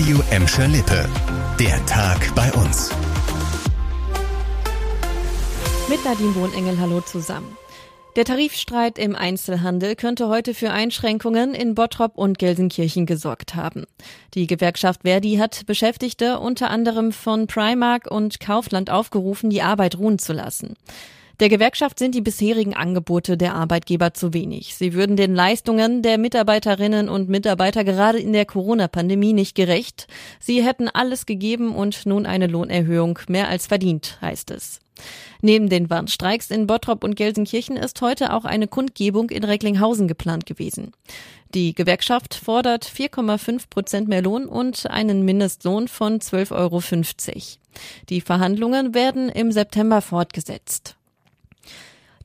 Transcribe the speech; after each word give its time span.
Radio 0.00 0.22
Emscher 0.30 0.66
Lippe. 0.66 1.06
Der 1.58 1.84
Tag 1.84 2.34
bei 2.34 2.50
uns. 2.54 2.88
Mit 5.90 6.02
Nadine 6.06 6.34
Wohnengel, 6.36 6.80
hallo 6.80 7.02
zusammen. 7.02 7.54
Der 8.16 8.24
Tarifstreit 8.24 8.98
im 8.98 9.14
Einzelhandel 9.14 9.96
könnte 9.96 10.28
heute 10.28 10.54
für 10.54 10.70
Einschränkungen 10.70 11.52
in 11.52 11.74
Bottrop 11.74 12.16
und 12.16 12.38
Gelsenkirchen 12.38 13.04
gesorgt 13.04 13.54
haben. 13.54 13.84
Die 14.32 14.46
Gewerkschaft 14.46 15.02
Verdi 15.02 15.36
hat 15.36 15.66
Beschäftigte 15.66 16.38
unter 16.38 16.70
anderem 16.70 17.12
von 17.12 17.46
Primark 17.46 18.10
und 18.10 18.40
Kaufland 18.40 18.88
aufgerufen, 18.88 19.50
die 19.50 19.60
Arbeit 19.60 19.98
ruhen 19.98 20.18
zu 20.18 20.32
lassen. 20.32 20.76
Der 21.40 21.48
Gewerkschaft 21.48 21.98
sind 21.98 22.14
die 22.14 22.20
bisherigen 22.20 22.74
Angebote 22.74 23.38
der 23.38 23.54
Arbeitgeber 23.54 24.12
zu 24.12 24.34
wenig. 24.34 24.74
Sie 24.74 24.92
würden 24.92 25.16
den 25.16 25.34
Leistungen 25.34 26.02
der 26.02 26.18
Mitarbeiterinnen 26.18 27.08
und 27.08 27.30
Mitarbeiter 27.30 27.82
gerade 27.82 28.18
in 28.18 28.34
der 28.34 28.44
Corona-Pandemie 28.44 29.32
nicht 29.32 29.54
gerecht. 29.54 30.06
Sie 30.38 30.62
hätten 30.62 30.88
alles 30.88 31.24
gegeben 31.24 31.74
und 31.74 32.04
nun 32.04 32.26
eine 32.26 32.46
Lohnerhöhung 32.46 33.18
mehr 33.28 33.48
als 33.48 33.66
verdient, 33.66 34.18
heißt 34.20 34.50
es. 34.50 34.80
Neben 35.40 35.70
den 35.70 35.88
Warnstreiks 35.88 36.50
in 36.50 36.66
Bottrop 36.66 37.02
und 37.02 37.16
Gelsenkirchen 37.16 37.78
ist 37.78 38.02
heute 38.02 38.34
auch 38.34 38.44
eine 38.44 38.68
Kundgebung 38.68 39.30
in 39.30 39.42
Recklinghausen 39.42 40.08
geplant 40.08 40.44
gewesen. 40.44 40.92
Die 41.54 41.74
Gewerkschaft 41.74 42.34
fordert 42.34 42.84
4,5 42.84 43.62
Prozent 43.70 44.08
mehr 44.08 44.20
Lohn 44.20 44.44
und 44.44 44.90
einen 44.90 45.24
Mindestlohn 45.24 45.88
von 45.88 46.18
12,50 46.18 46.52
Euro. 46.54 46.82
Die 48.10 48.20
Verhandlungen 48.20 48.92
werden 48.92 49.30
im 49.30 49.52
September 49.52 50.02
fortgesetzt. 50.02 50.96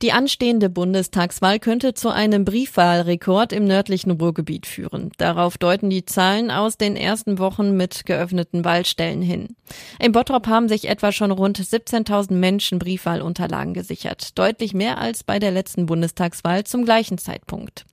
Die 0.02 0.12
anstehende 0.12 0.68
Bundestagswahl 0.68 1.58
könnte 1.58 1.94
zu 1.94 2.10
einem 2.10 2.44
Briefwahlrekord 2.44 3.54
im 3.54 3.64
nördlichen 3.64 4.10
Ruhrgebiet 4.10 4.66
führen. 4.66 5.10
Darauf 5.16 5.56
deuten 5.56 5.88
die 5.88 6.04
Zahlen 6.04 6.50
aus 6.50 6.76
den 6.76 6.96
ersten 6.96 7.38
Wochen 7.38 7.78
mit 7.78 8.04
geöffneten 8.04 8.62
Wahlstellen 8.62 9.22
hin. 9.22 9.56
Im 9.98 10.12
Bottrop 10.12 10.48
haben 10.48 10.68
sich 10.68 10.88
etwa 10.88 11.12
schon 11.12 11.30
rund 11.30 11.58
17.000 11.58 12.34
Menschen 12.34 12.78
Briefwahlunterlagen 12.78 13.72
gesichert. 13.72 14.38
Deutlich 14.38 14.74
mehr 14.74 14.98
als 14.98 15.24
bei 15.24 15.38
der 15.38 15.50
letzten 15.50 15.86
Bundestagswahl 15.86 16.64
zum 16.64 16.84
gleichen 16.84 17.16
Zeitpunkt. 17.16 17.86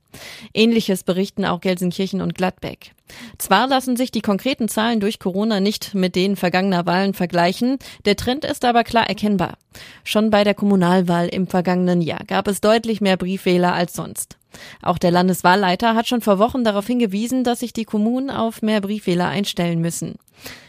Ähnliches 0.52 1.04
berichten 1.04 1.44
auch 1.44 1.60
Gelsenkirchen 1.60 2.20
und 2.20 2.34
Gladbeck. 2.34 2.92
Zwar 3.38 3.66
lassen 3.66 3.96
sich 3.96 4.10
die 4.10 4.22
konkreten 4.22 4.68
Zahlen 4.68 5.00
durch 5.00 5.18
Corona 5.18 5.60
nicht 5.60 5.94
mit 5.94 6.16
denen 6.16 6.36
vergangener 6.36 6.86
Wahlen 6.86 7.14
vergleichen, 7.14 7.78
der 8.04 8.16
Trend 8.16 8.44
ist 8.44 8.64
aber 8.64 8.84
klar 8.84 9.08
erkennbar. 9.08 9.58
Schon 10.04 10.30
bei 10.30 10.44
der 10.44 10.54
Kommunalwahl 10.54 11.28
im 11.28 11.46
vergangenen 11.46 12.00
Jahr 12.00 12.24
gab 12.26 12.48
es 12.48 12.60
deutlich 12.60 13.00
mehr 13.00 13.16
Briefwähler 13.16 13.74
als 13.74 13.94
sonst. 13.94 14.38
Auch 14.82 14.98
der 14.98 15.10
Landeswahlleiter 15.10 15.94
hat 15.94 16.06
schon 16.06 16.20
vor 16.20 16.38
Wochen 16.38 16.64
darauf 16.64 16.86
hingewiesen, 16.86 17.44
dass 17.44 17.60
sich 17.60 17.72
die 17.72 17.84
Kommunen 17.84 18.30
auf 18.30 18.62
mehr 18.62 18.80
Briefwähler 18.80 19.28
einstellen 19.28 19.80
müssen. 19.80 20.14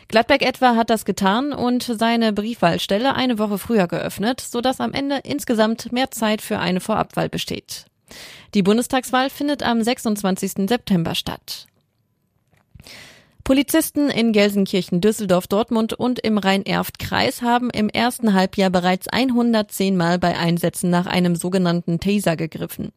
Gladbeck 0.07 0.43
etwa 0.43 0.75
hat 0.75 0.89
das 0.89 1.05
getan 1.05 1.51
und 1.51 1.83
seine 1.83 2.31
Briefwahlstelle 2.31 3.15
eine 3.15 3.39
Woche 3.39 3.57
früher 3.57 3.87
geöffnet, 3.87 4.39
sodass 4.39 4.79
am 4.79 4.93
Ende 4.93 5.19
insgesamt 5.23 5.91
mehr 5.91 6.11
Zeit 6.11 6.41
für 6.41 6.59
eine 6.59 6.79
Vorabwahl 6.79 7.29
besteht. 7.29 7.85
Die 8.53 8.63
Bundestagswahl 8.63 9.29
findet 9.29 9.63
am 9.63 9.81
26. 9.81 10.67
September 10.67 11.15
statt. 11.15 11.67
Polizisten 13.45 14.09
in 14.09 14.33
Gelsenkirchen, 14.33 15.01
Düsseldorf, 15.01 15.45
Dortmund 15.45 15.93
und 15.93 16.17
im 16.19 16.39
Rhein-Erft-Kreis 16.39 17.43
haben 17.43 17.69
im 17.69 17.89
ersten 17.89 18.33
Halbjahr 18.33 18.71
bereits 18.71 19.07
110 19.07 19.95
Mal 19.95 20.17
bei 20.17 20.35
Einsätzen 20.35 20.89
nach 20.89 21.05
einem 21.05 21.35
sogenannten 21.35 21.99
Taser 21.99 22.37
gegriffen. 22.37 22.91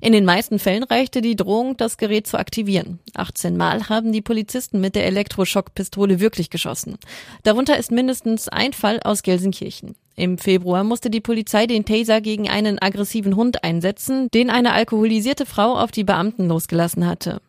In 0.00 0.12
den 0.12 0.24
meisten 0.24 0.58
Fällen 0.58 0.82
reichte 0.82 1.20
die 1.20 1.36
Drohung, 1.36 1.76
das 1.76 1.96
Gerät 1.96 2.26
zu 2.26 2.38
aktivieren. 2.38 2.98
18 3.14 3.56
Mal 3.56 3.88
haben 3.88 4.10
die 4.10 4.20
Polizisten 4.20 4.80
mit 4.80 4.96
der 4.96 5.06
Elektroschockpistole 5.06 6.18
wirklich 6.18 6.50
geschossen. 6.50 6.98
Darunter 7.44 7.78
ist 7.78 7.92
mindestens 7.92 8.48
ein 8.48 8.72
Fall 8.72 8.98
aus 9.04 9.22
Gelsenkirchen. 9.22 9.94
Im 10.16 10.38
Februar 10.38 10.84
musste 10.84 11.10
die 11.10 11.20
Polizei 11.20 11.66
den 11.66 11.84
Taser 11.84 12.20
gegen 12.20 12.48
einen 12.48 12.80
aggressiven 12.80 13.34
Hund 13.34 13.64
einsetzen, 13.64 14.30
den 14.30 14.48
eine 14.48 14.72
alkoholisierte 14.72 15.44
Frau 15.44 15.76
auf 15.76 15.90
die 15.90 16.04
Beamten 16.04 16.48
losgelassen 16.48 17.06
hatte. 17.06 17.40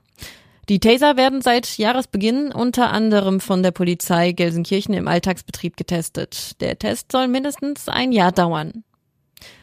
Die 0.68 0.80
Taser 0.80 1.16
werden 1.16 1.44
seit 1.44 1.78
Jahresbeginn 1.78 2.52
unter 2.52 2.92
anderem 2.92 3.40
von 3.40 3.62
der 3.62 3.70
Polizei 3.70 4.32
Gelsenkirchen 4.32 4.96
im 4.96 5.08
Alltagsbetrieb 5.08 5.78
getestet. 5.78 6.60
Der 6.60 6.80
Test 6.80 7.12
soll 7.12 7.28
mindestens 7.28 7.88
ein 7.88 8.12
Jahr 8.12 8.32
dauern. 8.32 8.84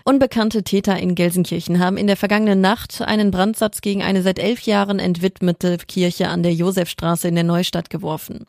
Unbekannte 0.04 0.64
Täter 0.64 0.98
in 0.98 1.14
Gelsenkirchen 1.14 1.78
haben 1.78 1.96
in 1.96 2.08
der 2.08 2.16
vergangenen 2.16 2.60
Nacht 2.60 3.00
einen 3.02 3.30
Brandsatz 3.30 3.80
gegen 3.80 4.02
eine 4.02 4.22
seit 4.22 4.40
elf 4.40 4.62
Jahren 4.62 4.98
entwidmete 4.98 5.78
Kirche 5.78 6.28
an 6.28 6.42
der 6.42 6.52
Josefstraße 6.52 7.28
in 7.28 7.36
der 7.36 7.44
Neustadt 7.44 7.88
geworfen. 7.88 8.46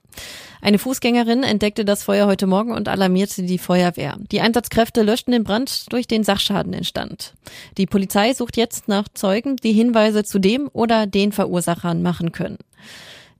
Eine 0.61 0.79
Fußgängerin 0.79 1.43
entdeckte 1.43 1.85
das 1.85 2.03
Feuer 2.03 2.25
heute 2.25 2.47
Morgen 2.47 2.71
und 2.71 2.87
alarmierte 2.87 3.43
die 3.43 3.59
Feuerwehr. 3.59 4.17
Die 4.31 4.41
Einsatzkräfte 4.41 5.03
löschten 5.03 5.31
den 5.31 5.43
Brand, 5.43 5.91
durch 5.91 6.07
den 6.07 6.23
Sachschaden 6.23 6.73
entstand. 6.73 7.33
Die 7.77 7.85
Polizei 7.85 8.33
sucht 8.33 8.57
jetzt 8.57 8.87
nach 8.87 9.07
Zeugen, 9.13 9.57
die 9.57 9.73
Hinweise 9.73 10.23
zu 10.23 10.39
dem 10.39 10.69
oder 10.73 11.05
den 11.05 11.31
Verursachern 11.31 12.01
machen 12.01 12.31
können. 12.31 12.57